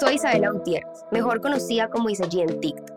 [0.00, 2.90] Soy Isabela Gutiérrez, mejor conocida como Isaí en TikTok.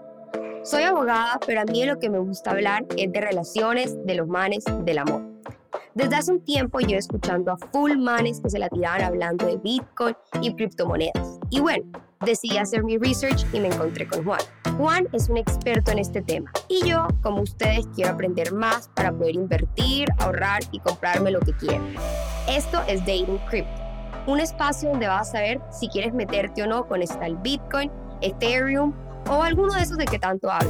[0.64, 4.28] Soy abogada, pero a mí lo que me gusta hablar es de relaciones, de los
[4.28, 5.22] manes, del amor.
[5.94, 9.58] Desde hace un tiempo yo escuchando a full manes que se la tiraban hablando de
[9.58, 11.40] Bitcoin y criptomonedas.
[11.52, 11.86] Y bueno,
[12.26, 14.42] decidí hacer mi research y me encontré con Juan.
[14.78, 19.12] Juan es un experto en este tema y yo, como ustedes, quiero aprender más para
[19.12, 21.84] poder invertir, ahorrar y comprarme lo que quiero.
[22.50, 23.87] Esto es Dating Crypto
[24.28, 27.90] un espacio donde vas a saber si quieres meterte o no con esta el Bitcoin,
[28.22, 28.94] Ethereum
[29.30, 30.70] o alguno de esos de que tanto hablo.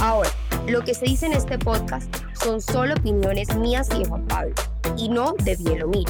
[0.00, 0.28] Ahora,
[0.68, 4.54] lo que se dice en este podcast son solo opiniones mías y de Juan Pablo,
[4.96, 6.06] y no de Bielomir.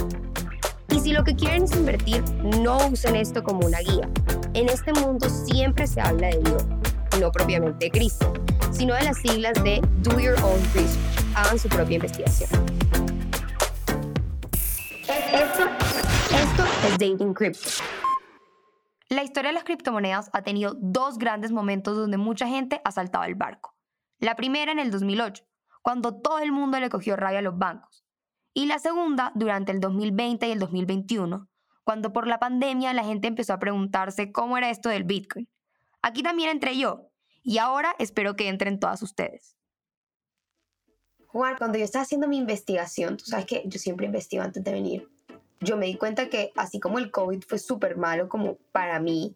[0.91, 2.23] Y si lo que quieren es invertir,
[2.61, 4.09] no usen esto como una guía.
[4.55, 6.65] En este mundo siempre se habla de Dios,
[7.21, 8.33] no propiamente de Cristo,
[8.73, 10.99] sino de las siglas de Do Your Own Research.
[11.37, 12.51] Hagan su propia investigación.
[16.87, 17.71] Es Dating Crypto.
[19.09, 23.25] La historia de las criptomonedas ha tenido dos grandes momentos donde mucha gente ha saltado
[23.25, 23.77] el barco.
[24.19, 25.45] La primera en el 2008,
[25.83, 28.05] cuando todo el mundo le cogió rabia a los bancos.
[28.53, 31.49] Y la segunda durante el 2020 y el 2021,
[31.85, 35.49] cuando por la pandemia la gente empezó a preguntarse cómo era esto del Bitcoin.
[36.03, 37.11] Aquí también entré yo,
[37.43, 39.57] y ahora espero que entren todas ustedes.
[41.27, 44.73] Juan, cuando yo estaba haciendo mi investigación, tú sabes que yo siempre investigo antes de
[44.73, 45.14] venir,
[45.61, 49.35] yo me di cuenta que así como el COVID fue súper malo como para mí,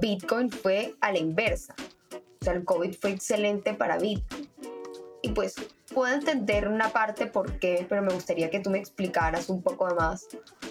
[0.00, 1.74] Bitcoin fue a la inversa.
[2.40, 4.48] O sea, el COVID fue excelente para Bitcoin.
[5.22, 5.54] Y pues
[5.92, 9.94] puedo entender una parte por qué, pero me gustaría que tú me explicaras un poco
[9.94, 10.26] más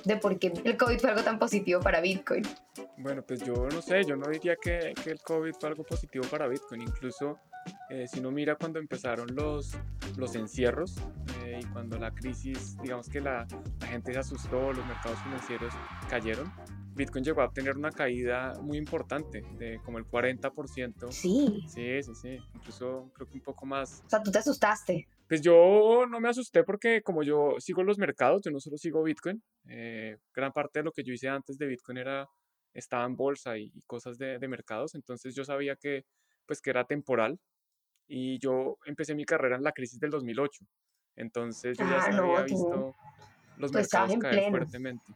[0.06, 2.44] de por qué el COVID fue algo tan positivo para Bitcoin.
[2.98, 6.26] Bueno, pues yo no sé, yo no diría que, que el COVID fue algo positivo
[6.32, 6.82] para Bitcoin.
[6.82, 7.38] Incluso
[7.90, 9.76] eh, si uno mira cuando empezaron los,
[10.18, 10.96] los encierros
[11.60, 13.48] y cuando la crisis, digamos que la,
[13.80, 15.74] la, gente se asustó, los mercados financieros
[16.10, 16.52] cayeron,
[16.96, 21.12] Bitcoin llegó a tener una caída muy importante, de como el 40%.
[21.12, 21.64] Sí.
[21.68, 22.38] Sí, sí, sí.
[22.56, 24.04] Incluso creo que un poco más.
[24.06, 25.08] O sea, tú te asustaste.
[25.28, 29.04] Pues yo no me asusté porque como yo sigo los mercados, yo no solo sigo
[29.04, 32.28] Bitcoin, eh, gran parte de lo que yo hice antes de Bitcoin era
[32.74, 36.06] estaba en bolsa y, y cosas de, de, mercados, entonces yo sabía que
[36.46, 37.40] pues que era temporal,
[38.10, 40.66] y yo empecé mi carrera en la crisis del 2008.
[41.20, 42.96] Entonces yo ya ah, había visto
[43.58, 45.14] los mercados caer fuertemente.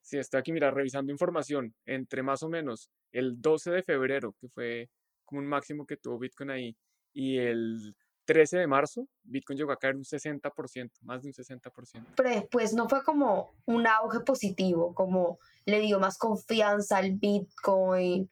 [0.00, 1.74] Sí, estoy aquí, mira, revisando información.
[1.84, 4.90] Entre más o menos el 12 de febrero, que fue
[5.24, 6.76] como un máximo que tuvo Bitcoin ahí,
[7.12, 7.94] y el
[8.24, 12.06] 13 de marzo, Bitcoin llegó a caer un 60%, más de un 60%.
[12.16, 18.30] Pero después no fue como un auge positivo, como le dio más confianza al Bitcoin,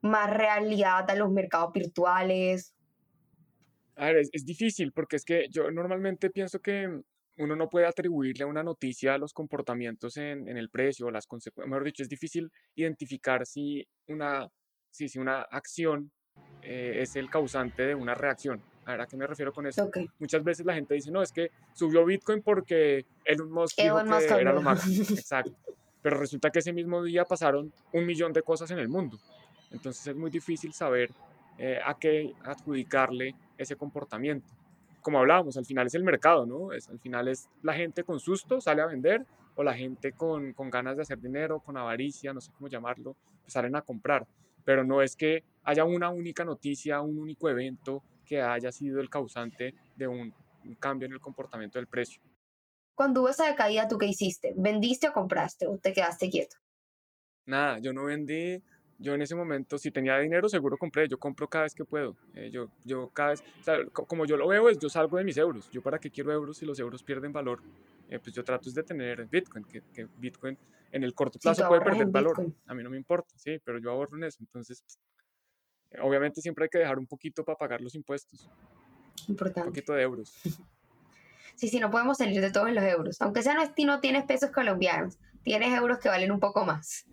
[0.00, 2.74] más realidad a los mercados virtuales?
[4.02, 6.88] A ver, es, difícil porque es que yo normalmente pienso que
[7.38, 11.70] uno no puede atribuirle a una noticia los comportamientos en, en el precio, las consecuencias.
[11.70, 14.48] Mejor dicho, es difícil identificar si una,
[14.90, 16.10] si, si una acción
[16.62, 18.60] eh, es el causante de una reacción.
[18.86, 19.88] A ver, ¿a qué me refiero con eso?
[20.18, 24.40] Muchas veces la gente dice, no, es que subió Bitcoin porque Elon Musk dijo que
[24.40, 25.04] era lo máximo.
[25.16, 25.54] Exacto.
[26.02, 29.16] Pero resulta que ese mismo día pasaron un millón de cosas en el mundo.
[29.70, 31.10] Entonces es muy difícil saber
[31.58, 34.52] eh, a qué adjudicarle ese comportamiento.
[35.00, 36.72] Como hablábamos, al final es el mercado, ¿no?
[36.72, 40.52] Es, al final es la gente con susto sale a vender o la gente con,
[40.52, 44.26] con ganas de hacer dinero, con avaricia, no sé cómo llamarlo, pues salen a comprar.
[44.64, 49.10] Pero no es que haya una única noticia, un único evento que haya sido el
[49.10, 50.32] causante de un,
[50.64, 52.22] un cambio en el comportamiento del precio.
[52.94, 54.54] Cuando hubo esa decaída, ¿tú qué hiciste?
[54.56, 56.56] ¿Vendiste o compraste o te quedaste quieto?
[57.46, 58.62] Nada, yo no vendí,
[59.02, 61.08] yo en ese momento, si tenía dinero, seguro compré.
[61.08, 62.16] Yo compro cada vez que puedo.
[62.34, 63.44] Eh, yo, yo cada vez,
[63.92, 65.68] como yo lo veo, es yo salgo de mis euros.
[65.70, 67.60] Yo para qué quiero euros si los euros pierden valor.
[68.08, 70.56] Eh, pues yo trato de tener Bitcoin, que, que Bitcoin
[70.92, 72.46] en el corto plazo puede perder valor.
[72.66, 74.38] A mí no me importa, sí, pero yo ahorro en eso.
[74.40, 74.98] Entonces, pues,
[76.00, 78.48] obviamente siempre hay que dejar un poquito para pagar los impuestos.
[79.28, 79.68] Importante.
[79.68, 80.34] Un poquito de euros.
[81.54, 83.20] Sí, sí, no podemos salir de todos los euros.
[83.20, 87.04] Aunque sea no, no tienes pesos colombianos, tienes euros que valen un poco más.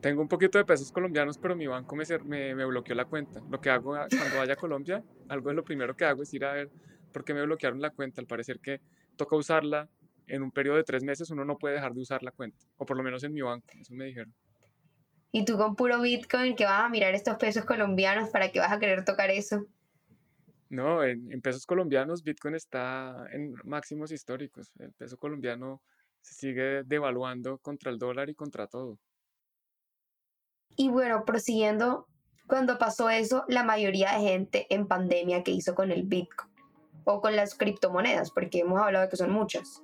[0.00, 3.40] Tengo un poquito de pesos colombianos, pero mi banco me, me, me, bloqueó la cuenta.
[3.50, 6.44] Lo que hago cuando vaya a Colombia, algo de lo primero que hago es ir
[6.44, 6.70] a ver
[7.12, 8.20] por qué me bloquearon la cuenta.
[8.20, 8.80] Al parecer que
[9.16, 9.88] toca usarla
[10.28, 12.64] en un periodo de tres meses, uno no puede dejar de usar la cuenta.
[12.76, 14.32] O por lo menos en mi banco, eso me dijeron.
[15.32, 18.70] ¿Y tú con puro Bitcoin que vas a mirar estos pesos colombianos para que vas
[18.70, 19.66] a querer tocar eso?
[20.70, 24.70] No, en, en pesos colombianos Bitcoin está en máximos históricos.
[24.78, 25.82] El peso colombiano
[26.20, 28.98] se sigue devaluando contra el dólar y contra todo.
[30.80, 32.06] Y bueno, prosiguiendo,
[32.46, 36.48] cuando pasó eso, la mayoría de gente en pandemia que hizo con el Bitcoin
[37.02, 39.82] o con las criptomonedas, porque hemos hablado de que son muchas.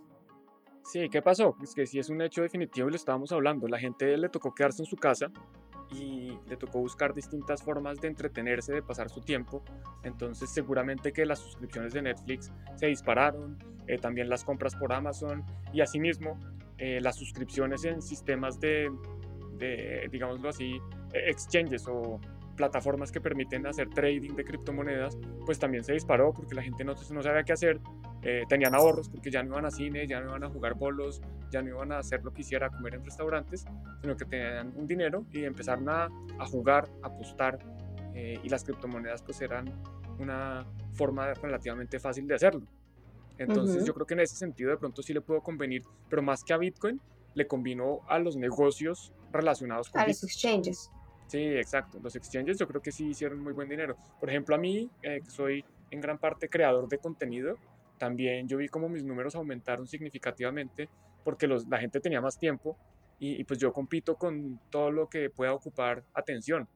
[0.84, 1.56] Sí, ¿qué pasó?
[1.56, 3.66] Pues que sí es un hecho definitivo y lo estábamos hablando.
[3.66, 5.32] La gente le tocó quedarse en su casa
[5.90, 9.64] y le tocó buscar distintas formas de entretenerse, de pasar su tiempo.
[10.04, 13.58] Entonces seguramente que las suscripciones de Netflix se dispararon,
[13.88, 16.38] eh, también las compras por Amazon y asimismo
[16.78, 18.90] eh, las suscripciones en sistemas de,
[19.58, 20.80] de, digámoslo así,
[21.12, 22.20] eh, exchanges o
[22.56, 26.94] plataformas que permiten hacer trading de criptomonedas, pues también se disparó porque la gente no,
[26.94, 27.80] no sabía qué hacer,
[28.48, 31.20] tenían ahorros porque ya no iban a cine, ya no iban a jugar bolos,
[31.50, 33.66] ya no iban a hacer lo que hiciera, comer en restaurantes,
[34.00, 36.08] sino que tenían un dinero y empezaron a,
[36.38, 37.58] a jugar, a apostar
[38.14, 39.66] y las criptomonedas pues eran
[40.18, 42.62] una forma relativamente fácil de hacerlo.
[43.36, 46.44] Entonces yo creo que en ese sentido de pronto sí le puedo convenir, pero más
[46.44, 47.00] que a Bitcoin,
[47.34, 50.00] le combinó a los negocios relacionados con...
[50.00, 50.90] A los exchanges.
[51.26, 51.98] Sí, exacto.
[52.02, 53.96] Los exchanges yo creo que sí hicieron muy buen dinero.
[54.20, 57.56] Por ejemplo, a mí, eh, que soy en gran parte creador de contenido,
[57.98, 60.88] también yo vi como mis números aumentaron significativamente
[61.22, 62.76] porque los, la gente tenía más tiempo
[63.18, 66.68] y, pues yo compito con todo lo que pueda ocupar atención.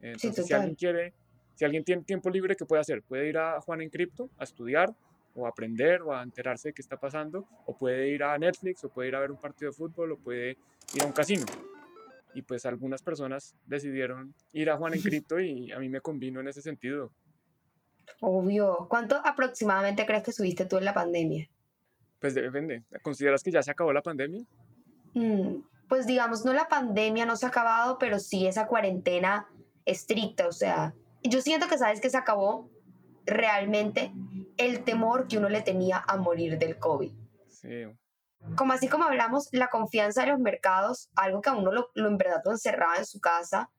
[0.00, 1.14] Entonces, si alguien quiere,
[1.54, 3.02] si alguien tiene tiempo libre, ¿qué puede hacer?
[3.02, 4.94] Puede ir a Juan en Cripto a estudiar,
[5.34, 8.88] o aprender o a enterarse de qué está pasando, o puede ir a Netflix, o
[8.88, 10.56] puede ir a ver un partido de fútbol, o puede
[10.94, 11.44] ir a un casino.
[12.34, 16.40] Y pues algunas personas decidieron ir a Juan en Cripto y a mí me convino
[16.40, 17.12] en ese sentido.
[18.20, 18.86] Obvio.
[18.88, 21.48] ¿Cuánto aproximadamente crees que subiste tú en la pandemia?
[22.18, 22.84] Pues depende.
[23.02, 24.44] ¿Consideras que ya se acabó la pandemia?
[25.14, 29.48] Mm, pues digamos, no la pandemia no se ha acabado, pero sí esa cuarentena
[29.86, 30.46] estricta.
[30.46, 32.70] O sea, yo siento que sabes que se acabó
[33.24, 34.12] realmente
[34.56, 37.12] el temor que uno le tenía a morir del COVID.
[37.48, 37.86] Sí.
[38.56, 42.08] Como así como hablamos, la confianza de los mercados, algo que a uno lo, lo
[42.08, 43.70] en verdad lo encerraba en su casa.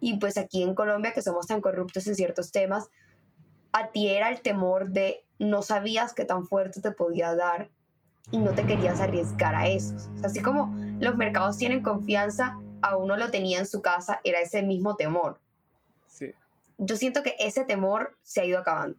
[0.00, 2.90] Y pues aquí en Colombia, que somos tan corruptos en ciertos temas,
[3.72, 7.70] a ti era el temor de no sabías qué tan fuerte te podía dar
[8.30, 9.94] y no te querías arriesgar a eso.
[10.22, 14.62] así como los mercados tienen confianza, a uno lo tenía en su casa, era ese
[14.62, 15.40] mismo temor.
[16.06, 16.32] Sí.
[16.78, 18.98] Yo siento que ese temor se ha ido acabando.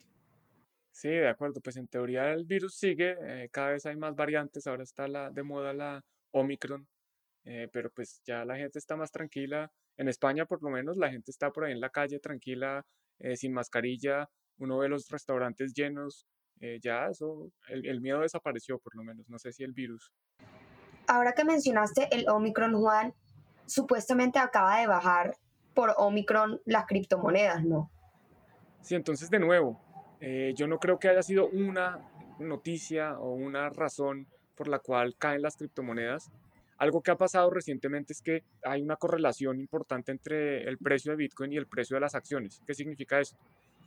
[0.96, 1.60] Sí, de acuerdo.
[1.60, 5.30] Pues en teoría el virus sigue, eh, cada vez hay más variantes, ahora está la,
[5.30, 6.02] de moda la
[6.32, 6.88] Omicron,
[7.44, 9.70] eh, pero pues ya la gente está más tranquila.
[9.98, 12.86] En España por lo menos la gente está por ahí en la calle tranquila,
[13.20, 16.26] eh, sin mascarilla, uno ve los restaurantes llenos,
[16.82, 20.14] ya eso, el, el miedo desapareció por lo menos, no sé si el virus.
[21.08, 23.14] Ahora que mencionaste el Omicron, Juan,
[23.66, 25.36] supuestamente acaba de bajar
[25.74, 27.92] por Omicron las criptomonedas, ¿no?
[28.82, 29.85] Sí, entonces de nuevo,
[30.22, 32.00] eh, yo no creo que haya sido una
[32.40, 36.32] noticia o una razón por la cual caen las criptomonedas.
[36.78, 41.18] Algo que ha pasado recientemente es que hay una correlación importante entre el precio de
[41.18, 42.62] Bitcoin y el precio de las acciones.
[42.66, 43.38] ¿Qué significa esto?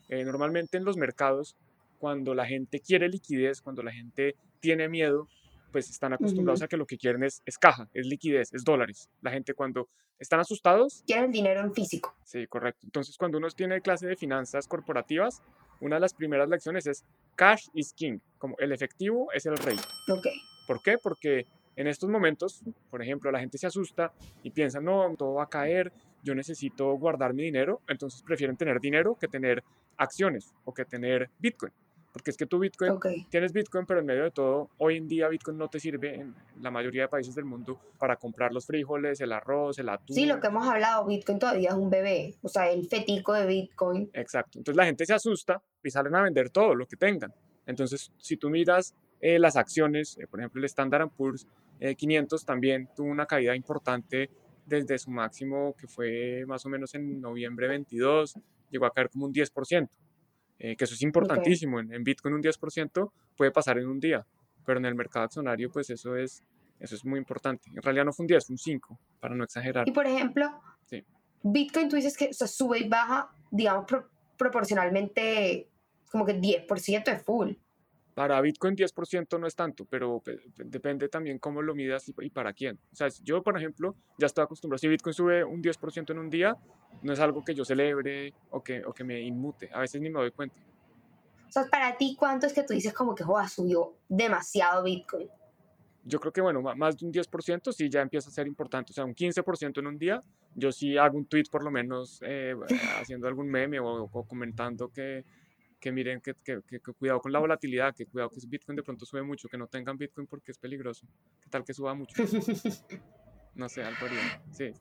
[0.09, 1.55] Eh, normalmente en los mercados,
[1.99, 5.29] cuando la gente quiere liquidez, cuando la gente tiene miedo,
[5.71, 9.09] pues están acostumbrados a que lo que quieren es, es, caja, es liquidez, es dólares.
[9.21, 9.89] La gente cuando
[10.19, 11.05] están asustados...
[11.07, 12.15] Quieren dinero en físico.
[12.25, 12.87] Sí, correcto.
[12.87, 15.43] Entonces cuando uno tiene clase de finanzas corporativas,
[15.81, 17.05] una de las primeras lecciones es
[17.37, 19.77] cash is king, como el efectivo es el rey.
[20.09, 20.27] Ok.
[20.67, 20.99] ¿Por qué?
[20.99, 24.13] Porque en estos momentos, por ejemplo, la gente se asusta
[24.43, 25.93] y piensa, no, todo va a caer,
[26.25, 29.63] yo necesito guardar mi dinero, entonces prefieren tener dinero que tener
[29.97, 31.73] acciones o que tener Bitcoin.
[32.19, 32.99] Porque es que tú Bitcoin,
[33.31, 36.35] tienes Bitcoin, pero en medio de todo, hoy en día Bitcoin no te sirve en
[36.61, 40.17] la mayoría de países del mundo para comprar los frijoles, el arroz, el atún.
[40.17, 43.47] Sí, lo que hemos hablado, Bitcoin todavía es un bebé, o sea, el fetico de
[43.47, 44.11] Bitcoin.
[44.15, 44.59] Exacto.
[44.59, 47.33] Entonces la gente se asusta y salen a vender todo lo que tengan.
[47.67, 51.47] Entonces, si tú miras eh, las acciones, eh, por ejemplo, el Standard Poor's
[51.97, 54.29] 500 eh, también tuvo una caída importante
[54.67, 58.35] desde su máximo, que fue más o menos en noviembre 22,
[58.71, 59.89] llegó a caer como un 10%.
[60.59, 61.81] Eh, que eso es importantísimo.
[61.81, 64.27] En, Bitcoin un 10% puede pasar en un día,
[64.65, 66.43] pero en el mercado accionario pues eso es,
[66.81, 67.71] eso es muy importante.
[67.75, 69.89] En realidad no fue un 10, fue un 5, para no exagerar.
[69.89, 70.61] Y por ejemplo,
[71.43, 73.87] Bitcoin tú dices que sube y baja, digamos,
[74.37, 75.69] proporcionalmente
[76.11, 77.53] como que 10% es full.
[78.19, 80.21] Para Bitcoin 10% no es tanto, pero
[80.57, 82.77] depende también cómo lo midas y, para quién.
[82.93, 84.79] O sea, yo, por ejemplo, ya estoy acostumbrado.
[84.79, 86.57] Si Bitcoin sube un 10% en un día,
[87.03, 89.71] no es algo que yo celebre o que, o que me inmute.
[89.73, 90.57] A veces ni me doy cuenta.
[91.47, 95.29] O sea, para ti, ¿cuánto es que tú dices como que Joa, subió demasiado Bitcoin?
[96.03, 98.91] Yo creo que, bueno, más de un 10% sí ya empieza a ser importante.
[98.91, 100.21] O sea, un 15% en un día,
[100.57, 102.57] yo sí hago un tweet por lo menos eh,
[103.01, 105.25] haciendo algún meme o comentando que,
[105.81, 109.07] que miren, que, que, que, cuidado con la volatilidad, que cuidado que Bitcoin de pronto
[109.07, 111.07] sube mucho, que no tengan Bitcoin porque es peligroso.
[111.41, 112.15] ¿Qué tal que suba mucho?
[113.55, 114.07] No sé, algo
[114.53, 114.73] Sí.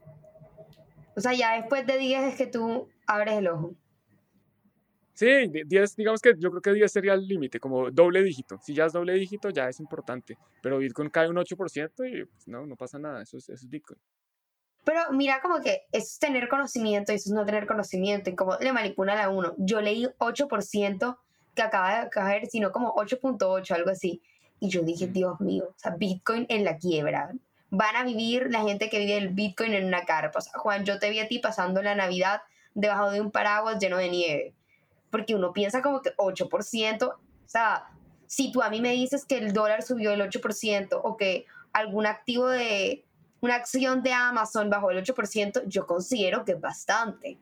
[1.16, 3.74] O sea, ya después de 10 es que tú abres el ojo.
[5.14, 5.26] Sí,
[5.66, 8.60] 10, digamos que yo creo que 10 sería el límite, como doble dígito.
[8.62, 10.38] Si ya es doble dígito, ya es importante.
[10.62, 13.68] Pero Bitcoin cae un 8% y pues, no, no pasa nada, eso es, eso es
[13.68, 14.00] Bitcoin.
[14.88, 18.36] Pero mira como que eso es tener conocimiento y eso es no tener conocimiento y
[18.36, 19.54] como le manipulan a uno.
[19.58, 21.18] Yo leí 8%
[21.54, 24.22] que acaba de caer, sino como 8.8, algo así.
[24.62, 27.34] Y yo dije, Dios mío, o sea, Bitcoin en la quiebra.
[27.70, 30.40] Van a vivir la gente que vive el Bitcoin en una carpa.
[30.40, 33.80] O sea, Juan, yo te vi a ti pasando la Navidad debajo de un paraguas
[33.80, 34.54] lleno de nieve
[35.10, 37.88] porque uno piensa como que 8%, o sea,
[38.28, 42.06] si tú a mí me dices que el dólar subió el 8% o que algún
[42.06, 43.06] activo de
[43.42, 47.38] una acción de Amazon bajó el 8%, yo considero que es bastante.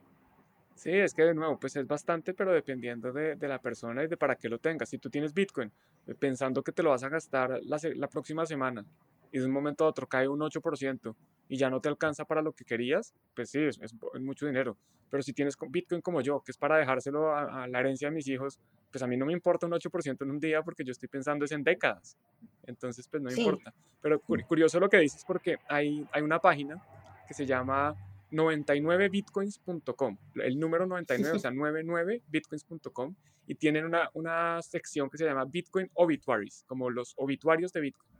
[0.74, 4.08] Sí, es que de nuevo, pues es bastante, pero dependiendo de, de, la persona y
[4.08, 4.90] de para qué lo tengas.
[4.90, 5.72] Si tú tienes Bitcoin
[6.06, 8.84] eh, pensando que te lo vas a gastar la, la próxima semana
[9.32, 11.14] y de un momento a otro cae un 8%
[11.48, 14.76] y ya no te alcanza para lo que querías, pues sí, es, es, mucho dinero.
[15.10, 18.26] Pero si tienes Bitcoin como yo, que es para dejárselo a, la herencia de mis
[18.28, 18.58] hijos,
[18.90, 21.44] pues a mí no me importa un 8% en un día porque yo estoy pensando
[21.44, 22.16] es en décadas.
[22.64, 23.72] Entonces, pues no importa.
[24.00, 26.82] Pero curioso lo que dices porque hay, hay una página
[27.28, 27.94] que se llama
[28.32, 33.14] 99bitcoins.com, el número 99, o sea, 99bitcoins.com,
[33.46, 38.15] y tienen una, una sección que se llama Bitcoin Obituaries, como los obituarios de Bitcoin.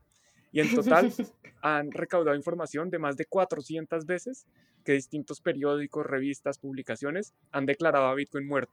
[0.56, 1.12] Y en total
[1.60, 4.46] han recaudado información de más de 400 veces
[4.84, 8.72] que distintos periódicos, revistas, publicaciones han declarado a Bitcoin muerto.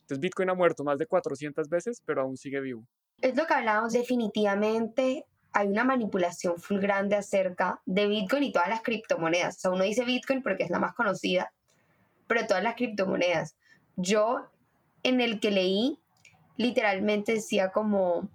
[0.00, 2.84] Entonces Bitcoin ha muerto más de 400 veces, pero aún sigue vivo.
[3.20, 5.24] Es lo que hablábamos definitivamente.
[5.52, 9.58] Hay una manipulación full grande acerca de Bitcoin y todas las criptomonedas.
[9.58, 11.52] O sea, uno dice Bitcoin porque es la más conocida,
[12.26, 13.54] pero todas las criptomonedas.
[13.94, 14.50] Yo
[15.04, 15.96] en el que leí,
[16.56, 18.28] literalmente decía como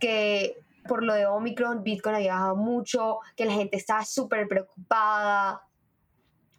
[0.00, 5.62] que por lo de Omicron, Bitcoin había bajado mucho, que la gente estaba súper preocupada,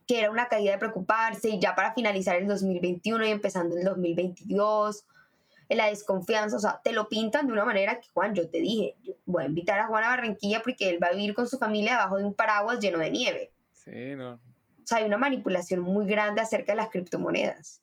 [0.07, 3.83] que era una caída de preocuparse y ya para finalizar el 2021 y empezando el
[3.83, 5.05] 2022,
[5.69, 8.95] la desconfianza, o sea, te lo pintan de una manera que, Juan, yo te dije,
[9.25, 11.93] voy a invitar a Juan a Barranquilla porque él va a vivir con su familia
[11.93, 13.51] debajo de un paraguas lleno de nieve.
[13.73, 14.33] Sí, no.
[14.33, 17.81] O sea, hay una manipulación muy grande acerca de las criptomonedas.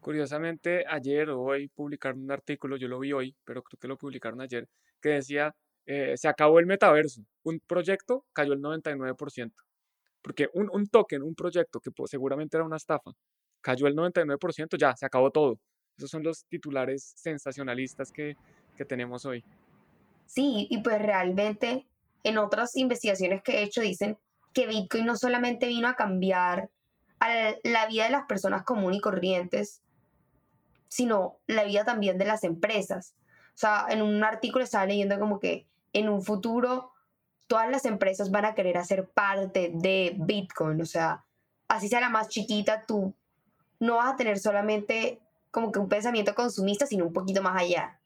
[0.00, 3.96] Curiosamente, ayer o hoy publicaron un artículo, yo lo vi hoy, pero creo que lo
[3.96, 4.68] publicaron ayer,
[5.00, 5.54] que decía,
[5.86, 9.52] eh, se acabó el metaverso, un proyecto cayó el 99%,
[10.22, 13.12] porque un, un token, un proyecto que seguramente era una estafa,
[13.60, 15.58] cayó el 99%, ya, se acabó todo.
[15.96, 18.36] Esos son los titulares sensacionalistas que,
[18.76, 19.44] que tenemos hoy.
[20.26, 21.86] Sí, y pues realmente
[22.22, 24.18] en otras investigaciones que he hecho dicen
[24.52, 26.70] que Bitcoin no solamente vino a cambiar
[27.20, 29.82] a la vida de las personas comunes y corrientes,
[30.88, 33.14] sino la vida también de las empresas.
[33.58, 36.92] O sea, en un artículo estaba leyendo como que en un futuro
[37.48, 40.80] todas las empresas van a querer hacer parte de Bitcoin.
[40.80, 41.24] O sea,
[41.66, 43.12] así sea la más chiquita, tú
[43.80, 45.18] no vas a tener solamente
[45.50, 47.98] como que un pensamiento consumista, sino un poquito más allá.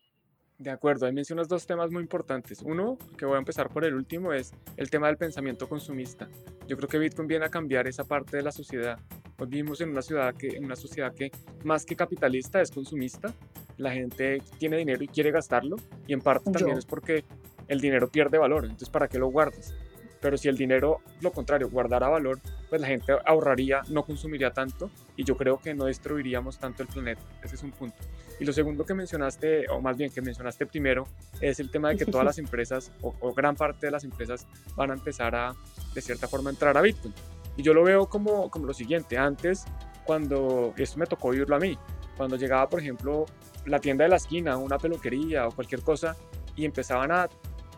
[0.57, 2.63] De acuerdo, ahí mencionas dos temas muy importantes.
[2.63, 6.31] Uno, que voy a empezar por el último, es el tema del pensamiento consumista.
[6.67, 8.99] Yo creo que Bitcoin viene a cambiar esa parte de la sociedad.
[9.39, 11.31] Hoy vivimos en una, ciudad que, en una sociedad que
[11.65, 13.35] más que capitalista es consumista
[13.79, 17.25] la gente tiene dinero y quiere gastarlo y en parte también es porque
[17.69, 19.75] el dinero pierde valor, entonces ¿para qué lo guardas?
[20.21, 24.89] Pero si el dinero, lo contrario, guardara valor, pues la gente ahorraría, no consumiría tanto
[25.17, 27.23] y yo creo que no destruiríamos tanto el planeta.
[27.43, 27.97] Ese es un punto.
[28.39, 31.09] Y lo segundo que mencionaste, o más bien que mencionaste primero,
[31.41, 34.47] es el tema de que todas las empresas o, o gran parte de las empresas
[34.77, 35.57] van a empezar a,
[35.93, 37.13] de cierta forma, entrar a Bitcoin.
[37.57, 39.19] Y yo lo veo como, como lo siguiente.
[39.19, 39.65] Antes,
[40.05, 41.79] cuando esto me tocó vivirlo a mí,
[42.17, 43.27] cuando llegaba, por ejemplo,
[43.67, 46.17] la tienda de la esquina, una peluquería o cualquier cosa
[46.57, 47.29] y empezaban a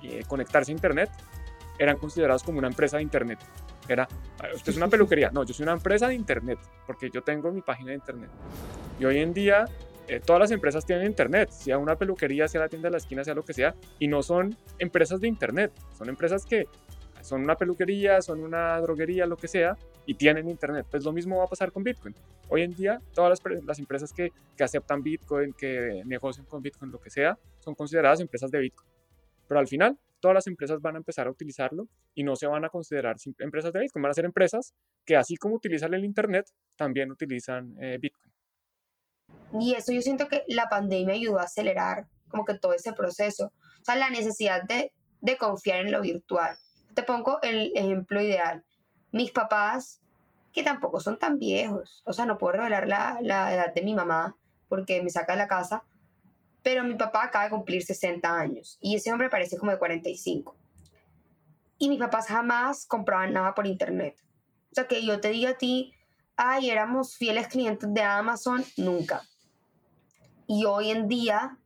[0.02, 1.10] eh, conectarse a Internet,
[1.78, 3.38] eran considerados como una empresa de Internet.
[3.88, 4.08] Era,
[4.40, 5.30] ah, usted es una peluquería.
[5.30, 8.30] No, yo soy una empresa de Internet, porque yo tengo mi página de Internet.
[8.98, 9.66] Y hoy en día,
[10.08, 13.24] eh, todas las empresas tienen Internet, sea una peluquería, sea la tienda de la esquina,
[13.24, 16.66] sea lo que sea, y no son empresas de Internet, son empresas que
[17.24, 20.86] son una peluquería, son una droguería, lo que sea, y tienen Internet.
[20.90, 22.14] Pues lo mismo va a pasar con Bitcoin.
[22.50, 27.08] Hoy en día, todas las, empresas que, aceptan Bitcoin, que negocian con Bitcoin, lo que
[27.08, 28.86] sea, son consideradas empresas de Bitcoin.
[29.48, 32.66] Pero al final, todas las empresas van a empezar a utilizarlo y no se van
[32.66, 34.02] a considerar empresas de Bitcoin.
[34.02, 34.74] Van a ser empresas
[35.06, 38.32] que así como utilizan el Internet, también utilizan eh, Bitcoin.
[39.58, 43.46] Y eso yo siento que la pandemia ayudó a acelerar como que todo ese proceso.
[43.46, 46.58] O sea, la necesidad de, de confiar en lo virtual.
[46.94, 48.64] Te pongo el ejemplo ideal.
[49.12, 50.00] Mis papás,
[50.52, 53.94] que tampoco son tan viejos, o sea, no puedo revelar la, la edad de mi
[53.94, 54.36] mamá
[54.68, 55.84] porque me saca de la casa,
[56.62, 60.56] pero mi papá acaba de cumplir 60 años y ese hombre parece como de 45.
[61.78, 64.16] Y mis papás jamás compraban nada por internet.
[64.70, 65.92] O sea, que yo te diga a ti,
[66.36, 69.22] ay, éramos fieles clientes de Amazon, nunca.
[70.46, 71.58] Y hoy en día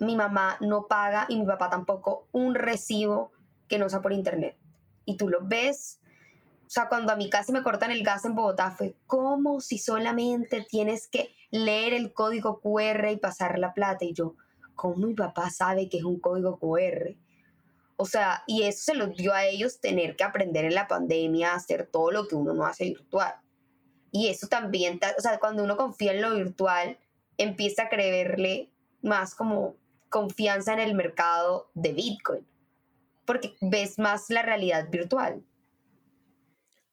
[0.00, 3.32] mi mamá no paga y mi papá tampoco un recibo
[3.68, 4.56] que no sea por internet.
[5.06, 6.00] Y tú lo ves,
[6.66, 9.78] o sea, cuando a mi casa me cortan el gas en Bogotá fue como si
[9.78, 14.04] solamente tienes que leer el código QR y pasar la plata.
[14.04, 14.34] Y yo,
[14.74, 17.14] ¿cómo mi papá sabe que es un código QR?
[17.96, 21.52] O sea, y eso se los dio a ellos tener que aprender en la pandemia
[21.52, 23.34] a hacer todo lo que uno no hace virtual.
[24.10, 26.98] Y eso también, o sea, cuando uno confía en lo virtual,
[27.38, 28.70] empieza a creerle
[29.02, 29.76] más como
[30.08, 32.46] confianza en el mercado de Bitcoin,
[33.26, 35.44] porque ves más la realidad virtual.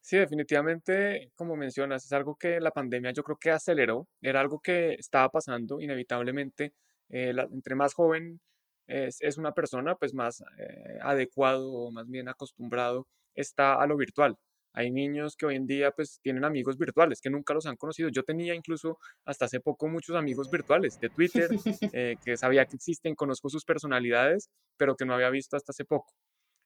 [0.02, 4.60] Sí, definitivamente, como mencionas, es algo que la pandemia yo creo que aceleró, era algo
[4.60, 6.74] que estaba pasando inevitablemente.
[7.10, 8.42] Eh, entre más joven
[8.88, 14.38] es, una persona, pues más eh, adecuado o más bien acostumbrado está a lo virtual.
[14.74, 18.10] Hay niños que hoy en día pues tienen amigos virtuales que nunca los han conocido.
[18.10, 21.50] Yo tenía incluso hasta hace poco muchos amigos virtuales de Twitter
[21.94, 25.86] eh, que sabía que existen, conozco sus personalidades, pero que no había visto hasta hace
[25.86, 26.14] poco.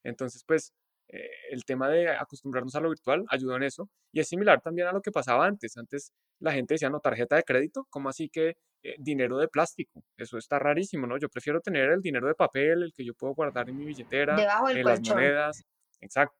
[0.03, 0.73] Entonces pues
[1.09, 3.89] eh, el tema de acostumbrarnos a lo virtual ayudó en eso.
[4.11, 5.77] Y es similar también a lo que pasaba antes.
[5.77, 10.03] Antes la gente decía, no, tarjeta de crédito, ¿cómo así que eh, dinero de plástico?
[10.17, 11.17] Eso está rarísimo, ¿no?
[11.17, 14.35] Yo prefiero tener el dinero de papel, el que yo puedo guardar en mi billetera,
[14.35, 15.63] Debajo en las monedas.
[16.01, 16.37] Exacto.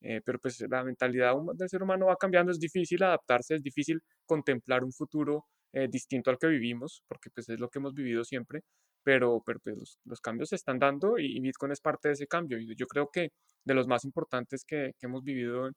[0.00, 4.00] Eh, pero pues la mentalidad del ser humano va cambiando, es difícil adaptarse, es difícil
[4.24, 5.46] contemplar un futuro
[5.90, 8.62] distinto al que vivimos, porque pues es lo que hemos vivido siempre,
[9.08, 12.58] pero, pero pues, los, cambios se están dando y, Bitcoin es parte de ese cambio.
[12.58, 13.32] Y yo creo que
[13.64, 15.70] de los más importantes que, que hemos vivido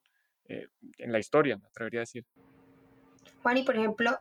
[0.50, 2.26] eh, en la historia, me atrevería a decir.
[3.42, 4.20] Juan, y por ejemplo,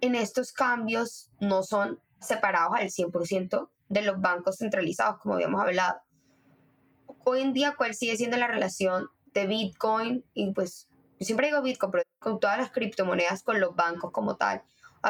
[0.00, 6.00] en estos cambios no son separados al 100% de los bancos centralizados, como habíamos hablado.
[7.24, 10.24] Hoy en día, ¿cuál sigue siendo la relación de Bitcoin?
[10.34, 14.36] Y pues, yo siempre digo Bitcoin, pero con todas las criptomonedas, con los bancos como
[14.36, 14.62] tal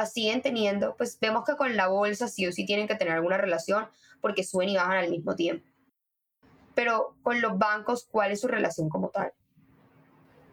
[0.05, 3.39] siguen teniendo, pues vemos que con la bolsa sí o sí tienen que tener alguna
[3.39, 3.87] relación
[4.21, 5.67] porque suben y bajan al mismo tiempo.
[6.75, 9.33] Pero con los bancos, ¿cuál es su relación como tal?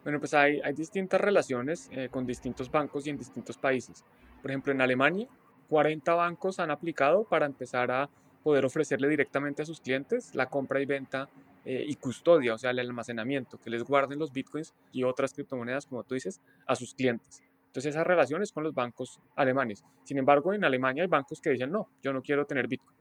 [0.02, 4.04] Bueno, pues hay, hay distintas relaciones eh, con distintos bancos y en distintos países.
[4.40, 5.28] Por ejemplo, en Alemania,
[5.68, 8.08] 40 bancos han aplicado para empezar a
[8.44, 11.28] poder ofrecerle directamente a sus clientes la compra y venta
[11.64, 15.86] eh, y custodia, o sea, el almacenamiento, que les guarden los bitcoins y otras criptomonedas,
[15.86, 17.42] como tú dices, a sus clientes.
[17.68, 19.82] Entonces esas relaciones con los bancos alemanes.
[20.04, 22.96] Sin embargo, en Alemania hay bancos que dicen, no, yo no quiero tener Bitcoin.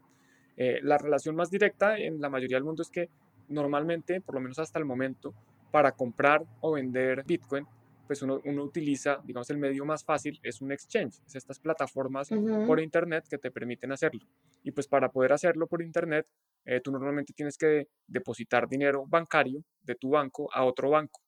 [0.56, 3.10] Eh, la relación más directa en la mayoría del mundo es que
[3.50, 5.34] normalmente, por lo menos hasta el momento,
[5.70, 7.68] para comprar o vender Bitcoin,
[8.08, 12.30] pues uno, uno utiliza, digamos, el medio más fácil es un exchange, es estas plataformas
[12.68, 14.22] por Internet que te permiten hacerlo.
[14.64, 16.28] Y pues para poder hacerlo por Internet,
[16.66, 21.22] eh, tú normalmente tienes que depositar dinero bancario de tu banco a otro banco.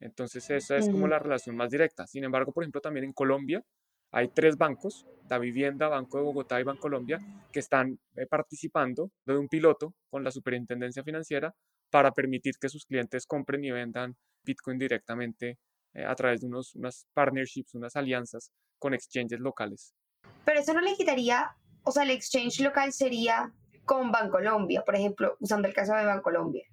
[0.00, 2.06] Entonces esa es como la relación más directa.
[2.06, 3.62] Sin embargo, por ejemplo, también en Colombia
[4.10, 7.18] hay tres bancos, Da Vivienda, Banco de Bogotá y Bancolombia,
[7.50, 11.54] que están eh, participando de un piloto con la Superintendencia Financiera
[11.90, 15.58] para permitir que sus clientes compren y vendan Bitcoin directamente
[15.94, 19.94] eh, a través de unos, unas partnerships, unas alianzas con exchanges locales.
[20.44, 23.52] Pero eso no le quitaría, o sea, el exchange local sería
[23.84, 26.64] con Bancolombia, por ejemplo, usando el caso de Bancolombia.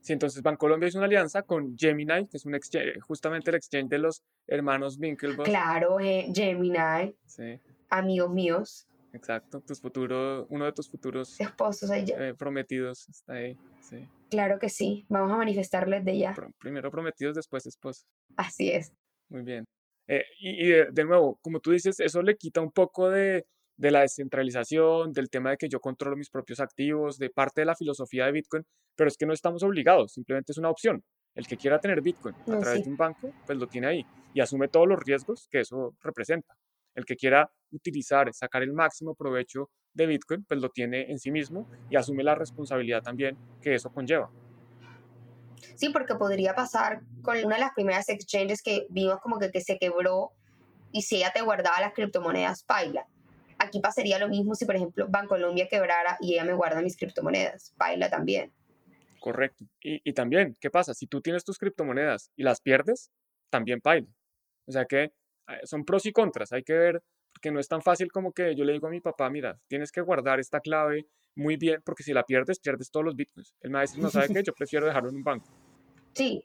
[0.00, 3.88] Sí, entonces Bancolombia hizo una alianza con Gemini, que es un exchange, justamente el exchange
[3.88, 5.48] de los hermanos Winklevoss.
[5.48, 7.14] Claro, eh, Gemini.
[7.26, 7.58] Sí.
[7.90, 8.86] Amigos míos.
[9.12, 13.58] Exacto, tus futuros, uno de tus futuros esposos ahí eh, prometidos está ahí.
[13.80, 14.06] Sí.
[14.30, 16.34] Claro que sí, vamos a manifestarles de ya.
[16.58, 18.06] primero prometidos, después esposos.
[18.36, 18.92] Así es.
[19.28, 19.64] Muy bien.
[20.08, 23.44] Eh, y, de, nuevo, como tú dices, eso le quita un poco de,
[23.76, 27.66] de la descentralización, del tema de que yo controlo mis propios activos, de parte de
[27.66, 31.02] la filosofía de Bitcoin, pero es que no estamos obligados, simplemente es una opción.
[31.34, 34.40] El que quiera tener Bitcoin a través de un banco, pues lo tiene ahí y
[34.40, 36.54] asume todos los riesgos que eso representa.
[36.96, 41.30] El que quiera utilizar, sacar el máximo provecho de Bitcoin, pues lo tiene en sí
[41.30, 44.28] mismo y asume la responsabilidad también que eso conlleva.
[45.76, 49.60] Sí, porque podría pasar con una de las primeras exchanges que vimos como que, que
[49.60, 50.32] se quebró
[50.90, 53.06] y si ella te guardaba las criptomonedas, paila
[53.58, 57.72] Aquí pasaría lo mismo si, por ejemplo, Bancolombia quebrara y ella me guarda mis criptomonedas.
[57.76, 58.52] Baila también.
[59.20, 59.64] Correcto.
[59.80, 60.94] Y, también, ¿qué pasa?
[60.94, 63.10] Si tú tienes tus criptomonedas y las pierdes,
[63.50, 64.08] también baila.
[64.66, 65.12] O sea que
[65.64, 66.52] son pros y contras.
[66.52, 69.00] Hay que ver, porque no es tan fácil como que yo le digo a mi
[69.00, 73.04] papá, mira, tienes que guardar esta clave muy bien, porque si la pierdes, pierdes todos
[73.04, 73.54] los bitcoins.
[73.62, 75.46] Me dice, no sabe qué, yo prefiero dejarlo en un banco.
[76.16, 76.42] Sí,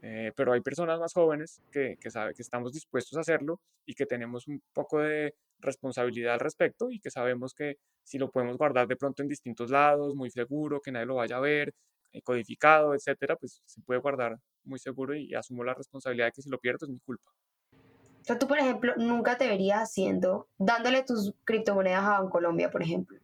[0.00, 3.94] eh, pero hay personas más jóvenes que, que saben que estamos dispuestos a hacerlo y
[3.94, 8.56] que tenemos un poco de responsabilidad al respecto y que sabemos que si lo podemos
[8.56, 11.74] guardar de pronto en distintos lados, muy seguro, que nadie lo vaya a ver,
[12.12, 16.42] eh, codificado, etcétera, pues se puede guardar muy seguro y, asumo la responsabilidad de que
[16.42, 17.32] si lo pierdo es mi culpa.
[18.28, 23.18] Sea, tú, por ejemplo, nunca te verías haciendo, dándole tus criptomonedas a Colombia, por ejemplo.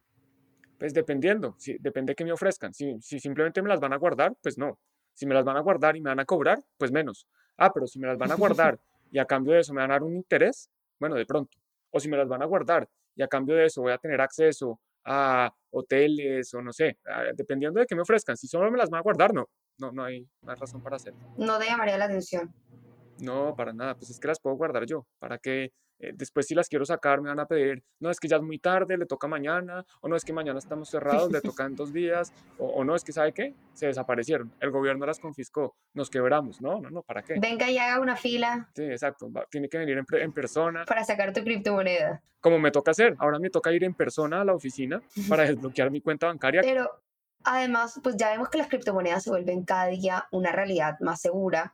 [0.79, 2.73] Pues dependiendo, si, depende de que me ofrezcan.
[2.73, 4.79] Si, si simplemente me las van a guardar, pues no.
[5.13, 7.27] Si me las van a guardar y me van a cobrar, pues menos.
[7.55, 8.79] Ah, pero si me las van a guardar
[9.11, 11.57] y a cambio de eso me van a dar un interés, bueno, de pronto.
[11.91, 14.19] O si me las van a guardar y a cambio de eso voy a tener
[14.19, 16.97] acceso a hoteles o no sé,
[17.35, 18.35] dependiendo de qué me ofrezcan.
[18.35, 21.19] Si solo me las van a guardar, no, no, no hay más razón para hacerlo.
[21.37, 22.53] No te llamaría la atención.
[23.19, 25.05] No, para nada, pues es que las puedo guardar yo.
[25.19, 28.27] ¿Para que eh, después si las quiero sacar me van a pedir, no, es que
[28.27, 31.39] ya es muy tarde, le toca mañana, o no, es que mañana estamos cerrados, le
[31.41, 33.53] toca en dos días, o, no, es que, ¿sabe qué?
[33.73, 37.35] Se desaparecieron, el gobierno las confiscó, nos quebramos, no, no, no, ¿para qué?
[37.39, 38.69] Venga y haga una fila.
[38.75, 40.83] Sí, exacto, tiene que venir en, en, persona.
[40.85, 42.21] Para sacar tu criptomoneda.
[42.41, 45.91] Como me toca hacer, ahora me toca ir en persona a la oficina para desbloquear
[45.91, 46.61] mi cuenta bancaria.
[46.61, 46.89] Pero
[47.43, 51.73] además, pues ya vemos que las criptomonedas se vuelven cada día una realidad más segura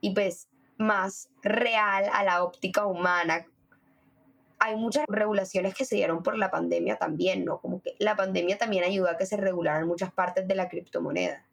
[0.00, 0.48] y pues
[0.78, 3.46] más real a la óptica humana
[4.64, 7.60] hay muchas regulaciones que se dieron por la pandemia también, ¿no?
[7.60, 11.44] Como que la pandemia también ayudó a que se regularan muchas partes de la criptomoneda.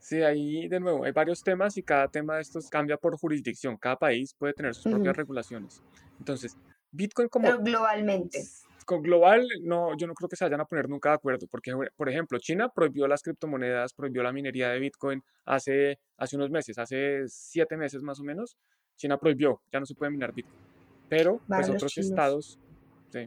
[0.00, 3.76] Sí, ahí de nuevo hay varios temas y cada tema de estos cambia por jurisdicción.
[3.76, 5.80] Cada país puede tener sus propias regulaciones.
[6.18, 6.56] Entonces,
[6.90, 7.46] Bitcoin como...
[7.46, 8.42] Pero globalmente.
[8.84, 11.72] Con global, no, yo no creo que se vayan a poner nunca de acuerdo, porque,
[11.96, 16.78] por ejemplo, China prohibió las criptomonedas, prohibió la minería de Bitcoin hace, hace unos meses,
[16.78, 18.56] hace siete meses más o menos.
[18.96, 20.60] China prohibió, ya no se puede minar Bitcoin.
[21.08, 22.58] Pero pues otros estados,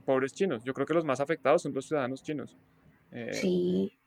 [0.06, 2.58] pobres chinos, yo creo que los más afectados son los ciudadanos chinos.
[3.12, 3.98] Eh, sí.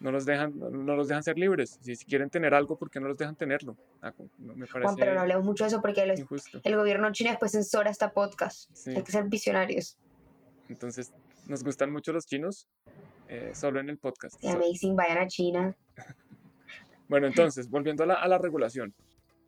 [0.00, 1.78] No los, dejan, no, los dejan ser libres.
[1.82, 3.76] Si, quieren tener algo, ¿por qué no los dejan tenerlo?
[4.00, 6.02] Ah, me parece pero no hablemos mucho de eso porque
[6.62, 8.70] el gobierno chino después censora esta podcast.
[8.86, 9.98] Hay que ser visionarios.
[10.68, 11.12] Entonces,
[11.46, 12.68] nos gustan mucho los chinos,
[13.28, 14.42] eh, solo en el podcast.
[14.44, 15.76] Amazing, vayan a China.
[17.08, 18.94] bueno, entonces, volviendo a la, a la regulación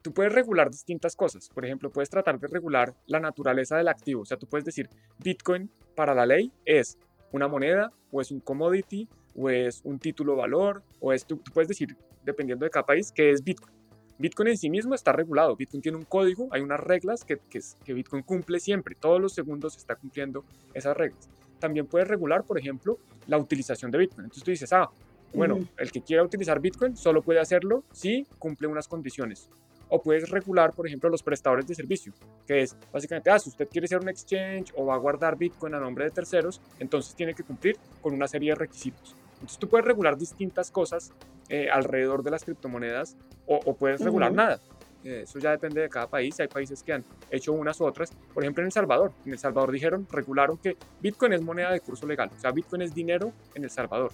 [0.02, 1.48] tú puedes regular distintas cosas.
[1.48, 4.22] Por ejemplo, puedes tratar de regular la naturaleza del activo.
[4.22, 6.98] O sea, tú puedes decir, Bitcoin para la ley es
[7.32, 11.68] una moneda o es un commodity o es un título valor o es, tú, puedes
[11.68, 13.74] decir, dependiendo de cada país, qué es Bitcoin.
[14.20, 15.56] Bitcoin en sí mismo está regulado.
[15.56, 18.94] Bitcoin tiene un código, hay unas reglas que, que, que Bitcoin cumple siempre.
[18.94, 21.26] Todos los segundos está cumpliendo esas reglas.
[21.58, 24.24] También puedes regular, por ejemplo, la utilización de Bitcoin.
[24.26, 24.90] Entonces tú dices, ah,
[25.32, 29.48] bueno, el que quiera utilizar Bitcoin solo puede hacerlo si cumple unas condiciones
[29.88, 32.12] o puedes regular, por ejemplo, los prestadores de servicio,
[32.46, 35.74] que es básicamente, ah, si usted quiere ser un exchange o va a guardar Bitcoin
[35.74, 39.16] a nombre de terceros, entonces tiene que cumplir con una serie de requisitos.
[39.40, 41.12] Entonces tú puedes regular distintas cosas
[41.48, 44.60] eh, alrededor de las criptomonedas o, puedes regular nada.
[45.02, 46.38] Eh, eso ya depende de cada país.
[46.38, 48.12] Hay países que han hecho unas u otras.
[48.32, 49.12] Por ejemplo, en El Salvador.
[49.24, 52.30] En El Salvador dijeron, regularon que Bitcoin es moneda de curso legal.
[52.36, 54.12] O sea, Bitcoin es dinero en El Salvador.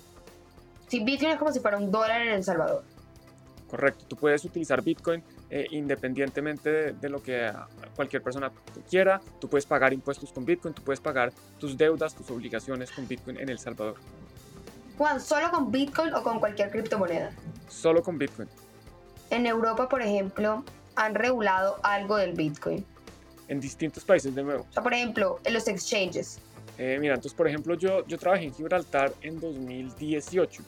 [0.87, 2.85] Sí, Bitcoin es como si fuera un dólar en El Salvador.
[3.69, 4.05] Correcto.
[4.09, 7.53] Tú puedes utilizar Bitcoin eh, independientemente de, lo que
[7.95, 8.51] cualquier persona
[8.89, 9.21] quiera.
[9.41, 13.39] Tú puedes pagar impuestos con Bitcoin, tú puedes pagar tus deudas, tus obligaciones con Bitcoin
[13.39, 13.97] en El Salvador.
[14.99, 17.31] Juan, ¿solo con Bitcoin o con cualquier criptomoneda?
[17.69, 18.49] Solo con Bitcoin.
[19.31, 22.85] En Europa, por ejemplo, han regulado algo del Bitcoin.
[23.49, 24.67] En distintos países, de nuevo.
[24.69, 26.39] O sea, por ejemplo, en los exchanges.
[26.79, 30.63] Eh, mira, entonces, por ejemplo, yo, yo trabajé en Gibraltar en 2018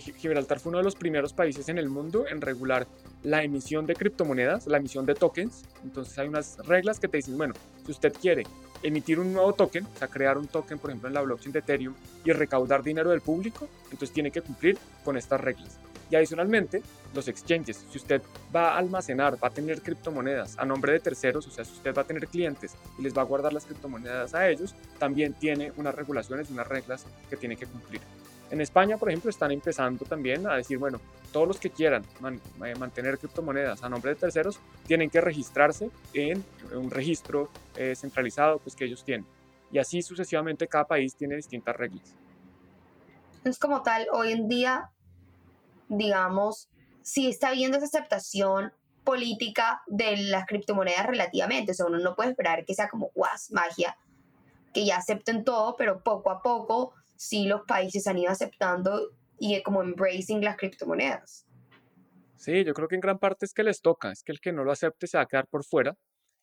[0.00, 2.86] Gibraltar fue uno de los primeros países en el mundo en regular
[3.24, 5.64] la emisión de criptomonedas, la emisión de tokens.
[5.82, 8.44] Entonces hay unas reglas que te dicen, bueno, si usted quiere
[8.82, 11.58] emitir un nuevo token, o sea, crear un token, por ejemplo, en la blockchain de
[11.60, 15.78] Ethereum y recaudar dinero del público, entonces tiene que cumplir con estas reglas.
[16.10, 16.82] Y adicionalmente,
[17.14, 18.20] los exchanges, si usted
[18.54, 21.94] va a almacenar, va a tener criptomonedas a nombre de terceros, o sea, si usted
[21.94, 25.72] va a tener clientes y les va a guardar las criptomonedas a ellos, también tiene
[25.76, 28.02] unas regulaciones, unas reglas que tiene que cumplir.
[28.54, 31.00] En España, por ejemplo, están empezando también a decir, bueno,
[31.32, 36.44] todos los que quieran eh, mantener criptomonedas a nombre de terceros tienen que registrarse en
[36.72, 39.26] un registro eh, centralizado pues, que ellos tienen.
[39.72, 42.14] Y así sucesivamente cada país tiene distintas reglas.
[43.42, 44.92] Es como tal, hoy en día,
[45.88, 46.68] digamos,
[47.02, 51.72] si está habiendo esa aceptación política de las criptomonedas relativamente.
[51.72, 53.98] O sea, uno no puede esperar que sea como guas, magia,
[54.72, 59.60] que ya acepten todo, pero poco a poco sí los países han ido aceptando y
[59.62, 61.46] como embracing las criptomonedas.
[62.36, 64.52] Sí, yo creo que en gran parte es que les toca, es que el que
[64.52, 65.94] no lo acepte se va a quedar por fuera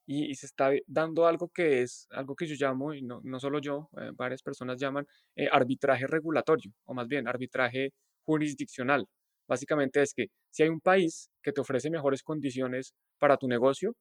[0.08, 3.60] y, se está dando algo que es algo que yo llamo, y no, no solo
[3.60, 5.06] yo, eh, varias personas llaman
[5.36, 7.92] eh, arbitraje regulatorio, o más bien arbitraje
[8.26, 9.06] jurisdiccional.
[9.48, 13.94] Básicamente es que si hay un país que te ofrece mejores condiciones para tu negocio,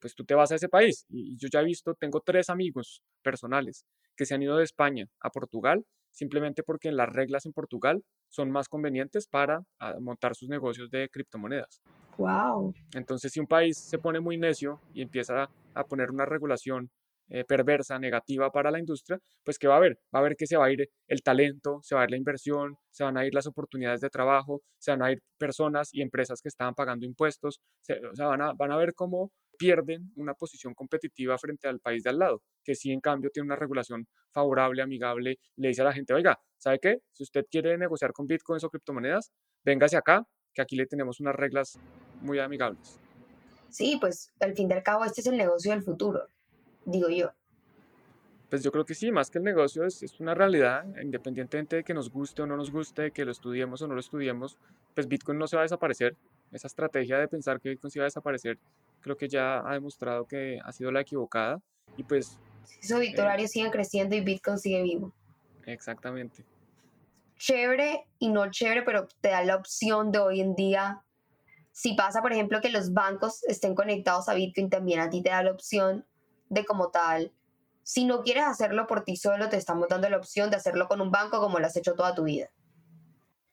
[0.00, 1.04] pues tú te vas a ese país.
[1.08, 3.84] Y yo ya he visto, tengo tres amigos personales
[4.16, 5.84] que se han ido de España a Portugal
[6.16, 11.08] simplemente porque las reglas en Portugal son más convenientes para ah, montar sus negocios de
[11.10, 11.82] criptomonedas.
[12.16, 12.72] Wow.
[12.94, 16.90] Entonces, si un país se pone muy necio y empieza a poner una regulación
[17.28, 19.98] eh, perversa, negativa para la industria, pues ¿qué va a haber?
[20.14, 22.16] Va a haber que se va a ir el talento, se va a ir la
[22.16, 26.02] inversión, se van a ir las oportunidades de trabajo, se van a ir personas y
[26.02, 30.34] empresas que estaban pagando impuestos, o sea, van a, van a ver cómo pierden una
[30.34, 34.06] posición competitiva frente al país de al lado, que sí en cambio tiene una regulación
[34.30, 36.98] favorable, amigable, le dice a la gente, oiga, ¿sabe qué?
[37.12, 39.32] Si usted quiere negociar con bitcoins o criptomonedas,
[39.64, 41.78] véngase acá, que aquí le tenemos unas reglas
[42.20, 42.98] muy amigables.
[43.68, 46.28] Sí, pues al fin y al cabo este es el negocio del futuro
[46.86, 47.32] digo yo.
[48.48, 51.84] Pues yo creo que sí, más que el negocio es, es, una realidad, independientemente de
[51.84, 54.56] que nos guste o no nos guste, de que lo estudiemos o no lo estudiemos,
[54.94, 56.16] pues Bitcoin no se va a desaparecer.
[56.52, 58.58] Esa estrategia de pensar que Bitcoin se va a desaparecer,
[59.00, 61.60] creo que ya ha demostrado que ha sido la equivocada
[61.96, 62.38] y pues...
[62.82, 65.12] Esos victoriarios eh, siguen creciendo y Bitcoin sigue vivo.
[65.64, 66.44] Exactamente.
[67.36, 71.02] Chévere y no chévere, pero te da la opción de hoy en día
[71.76, 75.28] si pasa, por ejemplo, que los bancos estén conectados a Bitcoin, también a ti te
[75.28, 76.06] da la opción
[76.48, 77.34] de como tal.
[77.82, 81.02] Si no quieres hacerlo por ti solo, te estamos dando la opción de hacerlo con
[81.02, 82.48] un banco como lo has hecho toda tu vida.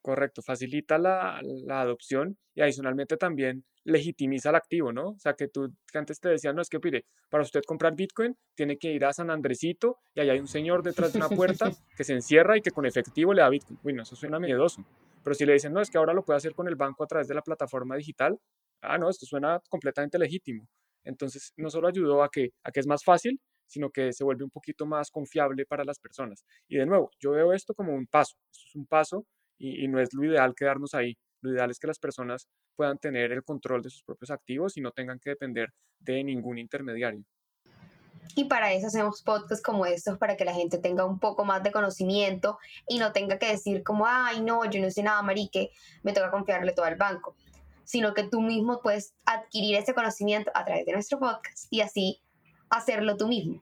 [0.03, 1.39] Correcto, facilita la,
[1.69, 5.11] adopción y adicionalmente también legitimiza el activo, ¿no?
[5.11, 8.35] O sea, que tú antes te decías, no, es que pide, para usted comprar Bitcoin
[8.53, 11.71] tiene que ir a San Andresito y ahí hay un señor detrás de una puerta
[11.97, 13.79] que se encierra y que con efectivo le da Bitcoin.
[13.81, 14.85] Bueno, eso suena miedoso.
[15.23, 17.07] Pero si le dicen, no, es que ahora lo puede hacer con el banco a
[17.07, 18.37] través de la plataforma digital,
[18.81, 20.67] ah, no, esto suena completamente legítimo.
[21.05, 24.43] Entonces, no solo ayudó a que, a que es más fácil, sino que se vuelve
[24.43, 26.43] un poquito más confiable para las personas.
[26.67, 29.25] Y de nuevo, yo veo esto como un paso, esto es un paso
[29.63, 31.15] y, no es lo ideal quedarnos ahí.
[31.41, 34.81] Lo ideal es que las personas puedan tener el control de sus propios activos y
[34.81, 37.23] no tengan que depender de ningún intermediario.
[38.35, 41.61] Y para eso hacemos podcasts como estos, para que la gente tenga un poco más
[41.61, 45.71] de conocimiento y no tenga que decir como, ay, no, yo no sé nada, marique,
[46.03, 47.35] me toca confiarle todo al banco
[47.85, 52.21] sino que tú mismo puedes adquirir ese conocimiento a través de nuestro podcast y así
[52.69, 53.61] hacerlo tú mismo.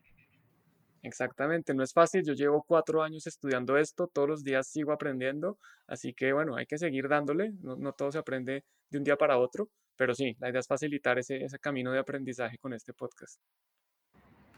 [1.04, 2.24] Exactamente, no es fácil.
[2.24, 6.66] Yo llevo cuatro años estudiando esto, todos los días sigo aprendiendo, así que bueno, hay
[6.66, 10.50] que seguir dándole, no, todo se aprende de un día para otro, pero sí, la
[10.50, 13.40] idea es facilitar ese, ese camino de aprendizaje con este podcast.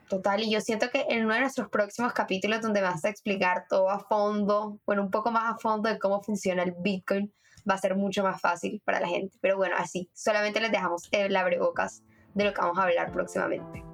[0.10, 3.66] Total, y yo siento que en uno de nuestros próximos capítulos donde vas a explicar
[3.70, 7.34] todo a fondo, bueno, un poco más a fondo de cómo funciona el Bitcoin,
[7.70, 9.38] va a ser mucho más fácil para la gente.
[9.42, 12.04] Pero bueno, así, solamente les dejamos el abrebocas
[12.34, 13.93] de lo que vamos a hablar próximamente.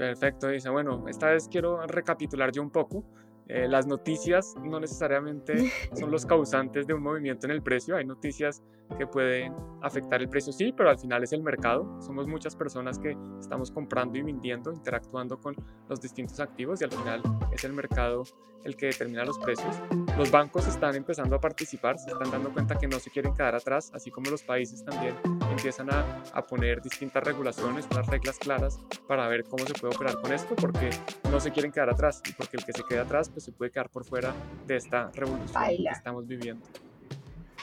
[0.00, 0.70] Perfecto, dice.
[0.70, 3.04] Bueno, esta vez quiero recapitular yo un poco.
[3.48, 7.96] Eh, las noticias no necesariamente son los causantes de un movimiento en el precio.
[7.98, 8.62] Hay noticias
[8.96, 12.00] que pueden afectar el precio, sí, pero al final es el mercado.
[12.00, 15.54] Somos muchas personas que estamos comprando y vendiendo, interactuando con
[15.86, 17.20] los distintos activos y al final
[17.52, 18.22] es el mercado
[18.64, 19.82] el que determina los precios.
[20.16, 23.54] Los bancos están empezando a participar, se están dando cuenta que no se quieren quedar
[23.54, 25.14] atrás, así como los países también
[25.50, 30.20] empiezan a, a poner distintas regulaciones, unas reglas claras para ver cómo se puede operar
[30.20, 30.90] con esto, porque
[31.30, 33.70] no se quieren quedar atrás y porque el que se quede atrás pues se puede
[33.70, 34.32] quedar por fuera
[34.66, 36.66] de esta revolución que estamos viviendo.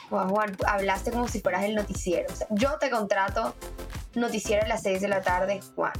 [0.09, 2.33] Juan, hablaste como si fueras el noticiero.
[2.51, 3.55] yo te contrato
[4.15, 5.93] noticiero a las 6 de la tarde, Juan.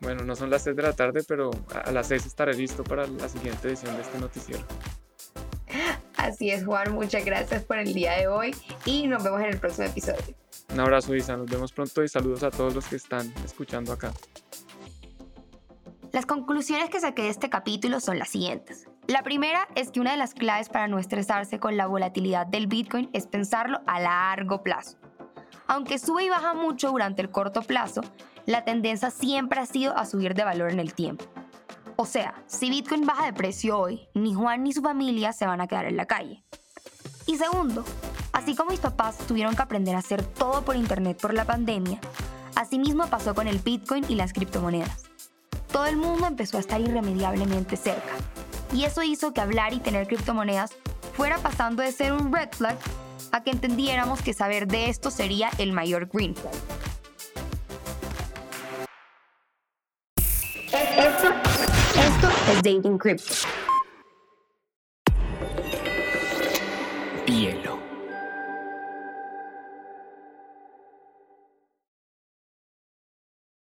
[0.00, 1.50] Bueno, no son las 6 de la tarde, pero
[1.84, 4.64] a las 6 estaré listo para la siguiente edición de este noticiero.
[6.16, 6.92] Así es, Juan.
[6.92, 10.34] Muchas gracias por el día de hoy y nos vemos en el próximo episodio.
[10.72, 11.36] Un abrazo, Isa.
[11.36, 14.12] Nos vemos pronto y saludos a todos los que están escuchando acá.
[16.12, 18.86] Las conclusiones que saqué de este capítulo son las siguientes.
[19.06, 22.66] La primera es que una de las claves para no estresarse con la volatilidad del
[22.66, 24.98] Bitcoin es pensarlo a largo plazo.
[25.66, 28.00] Aunque sube y baja mucho durante el corto plazo,
[28.46, 31.24] la tendencia siempre ha sido a subir de valor en el tiempo.
[31.96, 35.60] O sea, si Bitcoin baja de precio hoy, ni Juan ni su familia se van
[35.60, 36.44] a quedar en la calle.
[37.26, 37.84] Y segundo,
[38.48, 42.00] así como mis papás tuvieron que aprender a hacer todo por internet por la pandemia,
[42.54, 45.04] asimismo pasó con el Bitcoin y las criptomonedas
[45.70, 48.14] todo el mundo empezó a estar irremediablemente cerca.
[48.72, 50.70] Y eso hizo que hablar y tener criptomonedas
[51.12, 52.78] fuera pasando de ser un red flag
[53.32, 56.54] a que entendiéramos que saber de esto sería el mayor green flag.
[60.72, 61.28] Esto,
[62.00, 63.34] esto es Dating Crypto.
[67.26, 67.77] Hielo.